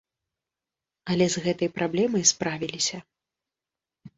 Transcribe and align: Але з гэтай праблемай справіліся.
Але 1.15 1.27
з 1.35 1.43
гэтай 1.47 1.69
праблемай 1.77 2.23
справіліся. 2.33 2.97